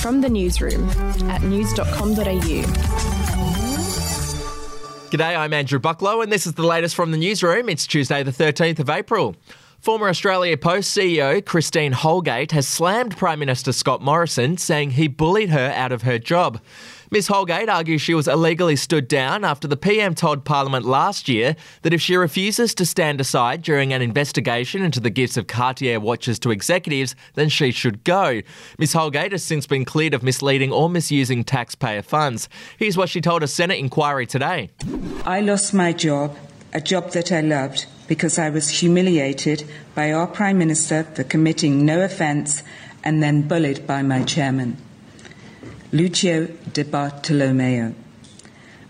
From 0.00 0.20
the 0.20 0.28
newsroom 0.30 0.88
at 1.30 1.42
news.com.au. 1.42 2.62
G'day, 5.10 5.36
I'm 5.36 5.52
Andrew 5.52 5.78
Bucklow, 5.80 6.22
and 6.22 6.30
this 6.30 6.46
is 6.46 6.54
the 6.54 6.62
latest 6.62 6.94
from 6.94 7.10
the 7.10 7.18
newsroom. 7.18 7.68
It's 7.68 7.86
Tuesday, 7.86 8.22
the 8.22 8.30
13th 8.30 8.78
of 8.78 8.88
April. 8.88 9.34
Former 9.80 10.10
Australia 10.10 10.58
Post 10.58 10.94
CEO 10.94 11.42
Christine 11.42 11.92
Holgate 11.92 12.52
has 12.52 12.68
slammed 12.68 13.16
Prime 13.16 13.38
Minister 13.38 13.72
Scott 13.72 14.02
Morrison, 14.02 14.58
saying 14.58 14.90
he 14.90 15.08
bullied 15.08 15.48
her 15.48 15.72
out 15.74 15.90
of 15.90 16.02
her 16.02 16.18
job. 16.18 16.60
Ms 17.10 17.28
Holgate 17.28 17.70
argues 17.70 18.02
she 18.02 18.12
was 18.12 18.28
illegally 18.28 18.76
stood 18.76 19.08
down 19.08 19.42
after 19.42 19.66
the 19.66 19.78
PM 19.78 20.14
told 20.14 20.44
Parliament 20.44 20.84
last 20.84 21.30
year 21.30 21.56
that 21.80 21.94
if 21.94 22.00
she 22.02 22.14
refuses 22.14 22.74
to 22.74 22.84
stand 22.84 23.22
aside 23.22 23.62
during 23.62 23.94
an 23.94 24.02
investigation 24.02 24.82
into 24.82 25.00
the 25.00 25.08
gifts 25.08 25.38
of 25.38 25.46
Cartier 25.46 25.98
watches 25.98 26.38
to 26.40 26.50
executives, 26.50 27.16
then 27.32 27.48
she 27.48 27.70
should 27.70 28.04
go. 28.04 28.42
Ms 28.78 28.92
Holgate 28.92 29.32
has 29.32 29.42
since 29.42 29.66
been 29.66 29.86
cleared 29.86 30.12
of 30.12 30.22
misleading 30.22 30.72
or 30.72 30.90
misusing 30.90 31.42
taxpayer 31.42 32.02
funds. 32.02 32.50
Here's 32.76 32.98
what 32.98 33.08
she 33.08 33.22
told 33.22 33.42
a 33.42 33.48
Senate 33.48 33.78
inquiry 33.78 34.26
today. 34.26 34.72
I 35.24 35.40
lost 35.40 35.72
my 35.72 35.94
job, 35.94 36.36
a 36.74 36.82
job 36.82 37.12
that 37.12 37.32
I 37.32 37.40
loved, 37.40 37.86
because 38.10 38.40
I 38.40 38.50
was 38.50 38.68
humiliated 38.80 39.62
by 39.94 40.10
our 40.10 40.26
Prime 40.26 40.58
Minister 40.58 41.04
for 41.04 41.22
committing 41.22 41.86
no 41.86 42.00
offence 42.00 42.64
and 43.04 43.22
then 43.22 43.46
bullied 43.46 43.86
by 43.86 44.02
my 44.02 44.24
chairman. 44.24 44.78
Lucio 45.92 46.48
Di 46.72 46.82
Bartolomeo, 46.82 47.94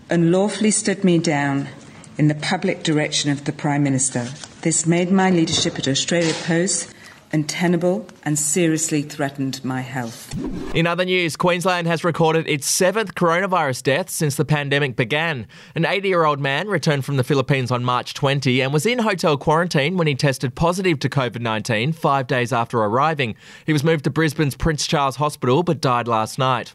unlawfully 0.09 0.71
stood 0.71 1.03
me 1.03 1.19
down 1.19 1.69
in 2.17 2.29
the 2.29 2.41
public 2.49 2.81
direction 2.81 3.29
of 3.29 3.45
the 3.45 3.53
Prime 3.53 3.83
Minister. 3.83 4.27
This 4.61 4.87
made 4.87 5.11
my 5.11 5.29
leadership 5.29 5.77
at 5.77 5.87
Australia 5.87 6.33
Post 6.47 6.91
untenable 7.33 8.07
and 8.23 8.37
seriously 8.37 9.01
threatened 9.01 9.63
my 9.63 9.81
health. 9.81 10.33
In 10.75 10.87
other 10.87 11.05
news, 11.05 11.35
Queensland 11.35 11.87
has 11.87 12.03
recorded 12.03 12.47
its 12.47 12.67
seventh 12.67 13.15
coronavirus 13.15 13.83
death 13.83 14.09
since 14.09 14.35
the 14.35 14.45
pandemic 14.45 14.95
began. 14.95 15.47
An 15.75 15.85
80 15.85 16.07
year 16.07 16.25
old 16.25 16.39
man 16.39 16.67
returned 16.67 17.05
from 17.05 17.17
the 17.17 17.23
Philippines 17.23 17.71
on 17.71 17.83
March 17.83 18.13
20 18.13 18.61
and 18.61 18.73
was 18.73 18.85
in 18.85 18.99
hotel 18.99 19.37
quarantine 19.37 19.97
when 19.97 20.07
he 20.07 20.15
tested 20.15 20.55
positive 20.55 20.99
to 20.99 21.09
COVID 21.09 21.41
19 21.41 21.93
five 21.93 22.27
days 22.27 22.53
after 22.53 22.79
arriving. 22.79 23.35
He 23.65 23.73
was 23.73 23.83
moved 23.83 24.03
to 24.05 24.09
Brisbane's 24.09 24.55
Prince 24.55 24.87
Charles 24.87 25.15
Hospital 25.17 25.63
but 25.63 25.81
died 25.81 26.07
last 26.07 26.37
night. 26.37 26.73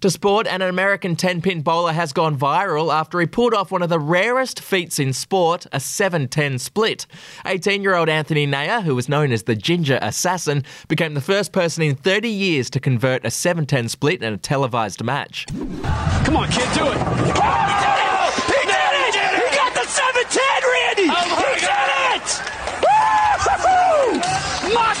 To 0.00 0.10
sport, 0.10 0.46
and 0.46 0.62
an 0.62 0.68
American 0.68 1.16
10 1.16 1.40
pin 1.42 1.62
bowler 1.62 1.92
has 1.92 2.12
gone 2.12 2.38
viral 2.38 2.92
after 2.92 3.18
he 3.20 3.26
pulled 3.26 3.54
off 3.54 3.70
one 3.70 3.82
of 3.82 3.88
the 3.88 3.98
rarest 3.98 4.60
feats 4.60 4.98
in 4.98 5.12
sport, 5.12 5.66
a 5.72 5.80
7 5.80 6.28
10 6.28 6.58
split. 6.58 7.06
18 7.46 7.82
year 7.82 7.94
old 7.94 8.08
Anthony 8.08 8.46
Neuer, 8.46 8.82
who 8.82 8.94
was 8.94 9.08
known 9.08 9.32
as 9.32 9.44
the 9.44 9.56
Ginger 9.56 9.98
Assassin, 10.02 10.64
became 10.88 11.14
the 11.14 11.20
first 11.20 11.52
person 11.52 11.82
in 11.82 11.94
30 11.94 12.28
years 12.28 12.68
to 12.70 12.80
convert 12.80 13.24
a 13.24 13.30
7 13.30 13.66
10 13.66 13.88
split 13.88 14.22
in 14.22 14.32
a 14.32 14.38
televised 14.38 15.02
match. 15.02 15.46
Come 15.46 16.36
on, 16.36 16.48
kid, 16.50 16.68
do 16.74 16.86
it. 16.88 17.36
It! 17.36 17.65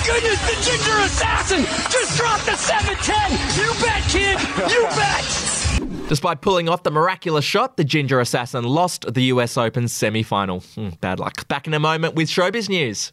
Goodness, 0.06 0.40
the 0.46 0.56
ginger 0.62 0.98
assassin 1.00 1.64
just 1.90 2.16
dropped 2.16 2.46
the 2.46 2.54
710! 2.54 3.32
You 3.58 3.74
bet, 3.82 4.02
kid! 4.08 4.38
You 4.70 4.84
bet! 4.94 6.08
Despite 6.08 6.40
pulling 6.40 6.68
off 6.68 6.84
the 6.84 6.92
miraculous 6.92 7.44
shot, 7.44 7.76
the 7.76 7.82
Ginger 7.82 8.20
Assassin 8.20 8.62
lost 8.62 9.12
the 9.12 9.22
US 9.22 9.56
Open 9.56 9.88
semi 9.88 10.22
final. 10.22 10.60
Hmm, 10.60 10.90
bad 11.00 11.18
luck. 11.18 11.48
Back 11.48 11.66
in 11.66 11.74
a 11.74 11.80
moment 11.80 12.14
with 12.14 12.28
Showbiz 12.28 12.68
News. 12.68 13.12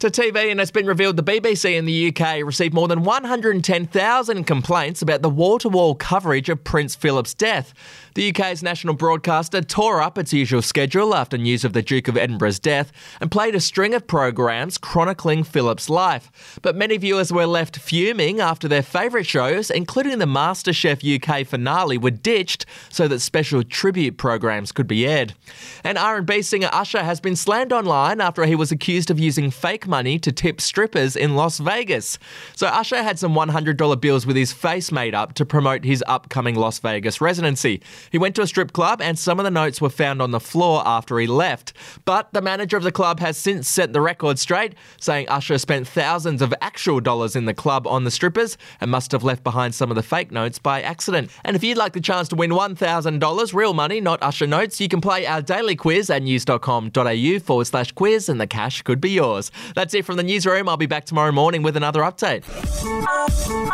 To 0.00 0.10
TV, 0.10 0.52
and 0.52 0.60
it's 0.60 0.70
been 0.70 0.86
revealed 0.86 1.16
the 1.16 1.24
BBC 1.24 1.74
in 1.74 1.84
the 1.84 2.14
UK 2.14 2.44
received 2.44 2.72
more 2.72 2.86
than 2.86 3.02
110,000 3.02 4.44
complaints 4.44 5.02
about 5.02 5.22
the 5.22 5.28
wall 5.28 5.58
to 5.58 5.68
wall 5.68 5.96
coverage 5.96 6.48
of 6.48 6.62
Prince 6.62 6.94
Philip's 6.94 7.34
death. 7.34 7.74
The 8.14 8.30
UK's 8.30 8.62
national 8.62 8.94
broadcaster 8.94 9.60
tore 9.60 10.00
up 10.00 10.16
its 10.16 10.32
usual 10.32 10.62
schedule 10.62 11.16
after 11.16 11.36
news 11.36 11.64
of 11.64 11.72
the 11.72 11.82
Duke 11.82 12.06
of 12.06 12.16
Edinburgh's 12.16 12.60
death 12.60 12.92
and 13.20 13.28
played 13.28 13.56
a 13.56 13.60
string 13.60 13.92
of 13.92 14.06
programmes 14.06 14.78
chronicling 14.78 15.42
Philip's 15.42 15.90
life. 15.90 16.60
But 16.62 16.76
many 16.76 16.96
viewers 16.96 17.32
were 17.32 17.46
left 17.46 17.76
fuming 17.76 18.40
after 18.40 18.68
their 18.68 18.82
favourite 18.82 19.26
shows, 19.26 19.68
including 19.68 20.20
the 20.20 20.26
MasterChef 20.26 21.02
UK 21.02 21.44
finale, 21.44 21.98
were 21.98 22.12
ditched 22.12 22.66
so 22.88 23.08
that 23.08 23.18
special 23.18 23.64
tribute 23.64 24.16
programmes 24.16 24.70
could 24.70 24.86
be 24.86 25.08
aired. 25.08 25.34
And 25.82 25.98
R&B 25.98 26.42
singer 26.42 26.70
Usher 26.72 27.02
has 27.02 27.20
been 27.20 27.34
slammed 27.34 27.72
online 27.72 28.20
after 28.20 28.44
he 28.44 28.54
was 28.54 28.70
accused 28.70 29.10
of 29.10 29.18
using 29.18 29.50
fake 29.50 29.87
money 29.88 30.18
to 30.18 30.30
tip 30.30 30.60
strippers 30.60 31.16
in 31.16 31.34
Las 31.34 31.58
Vegas. 31.58 32.18
So 32.54 32.66
Usher 32.66 33.02
had 33.02 33.18
some 33.18 33.34
$100 33.34 34.00
bills 34.00 34.26
with 34.26 34.36
his 34.36 34.52
face 34.52 34.92
made 34.92 35.14
up 35.14 35.34
to 35.34 35.46
promote 35.46 35.84
his 35.84 36.04
upcoming 36.06 36.54
Las 36.54 36.78
Vegas 36.78 37.20
residency. 37.20 37.82
He 38.12 38.18
went 38.18 38.36
to 38.36 38.42
a 38.42 38.46
strip 38.46 38.72
club 38.72 39.02
and 39.02 39.18
some 39.18 39.40
of 39.40 39.44
the 39.44 39.50
notes 39.50 39.80
were 39.80 39.90
found 39.90 40.22
on 40.22 40.30
the 40.30 40.40
floor 40.40 40.82
after 40.86 41.18
he 41.18 41.26
left. 41.26 41.72
But 42.04 42.32
the 42.32 42.42
manager 42.42 42.76
of 42.76 42.82
the 42.82 42.92
club 42.92 43.20
has 43.20 43.36
since 43.36 43.68
set 43.68 43.92
the 43.92 44.00
record 44.00 44.38
straight, 44.38 44.74
saying 45.00 45.28
Usher 45.28 45.58
spent 45.58 45.88
thousands 45.88 46.42
of 46.42 46.54
actual 46.60 47.00
dollars 47.00 47.34
in 47.34 47.46
the 47.46 47.54
club 47.54 47.86
on 47.86 48.04
the 48.04 48.10
strippers 48.10 48.58
and 48.80 48.90
must 48.90 49.12
have 49.12 49.24
left 49.24 49.42
behind 49.42 49.74
some 49.74 49.90
of 49.90 49.96
the 49.96 50.02
fake 50.02 50.30
notes 50.30 50.58
by 50.58 50.82
accident. 50.82 51.30
And 51.44 51.56
if 51.56 51.64
you'd 51.64 51.78
like 51.78 51.94
the 51.94 52.00
chance 52.00 52.28
to 52.28 52.36
win 52.36 52.50
$1,000, 52.50 53.54
real 53.54 53.74
money, 53.74 54.00
not 54.00 54.22
Usher 54.22 54.46
notes, 54.46 54.80
you 54.80 54.88
can 54.88 55.00
play 55.00 55.26
our 55.26 55.40
daily 55.40 55.76
quiz 55.76 56.10
at 56.10 56.22
news.com.au 56.22 57.38
forward 57.40 57.66
slash 57.66 57.92
quiz 57.92 58.28
and 58.28 58.40
the 58.40 58.46
cash 58.46 58.82
could 58.82 59.00
be 59.00 59.10
yours. 59.10 59.50
That's 59.78 59.94
it 59.94 60.04
from 60.04 60.16
the 60.16 60.24
newsroom. 60.24 60.68
I'll 60.68 60.76
be 60.76 60.86
back 60.86 61.04
tomorrow 61.04 61.30
morning 61.30 61.62
with 61.62 61.76
another 61.76 62.00
update. 62.00 62.42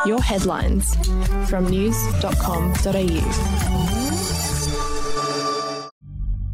Your 0.05 0.21
headlines 0.21 0.95
from 1.49 1.67
news.com.au. 1.71 4.44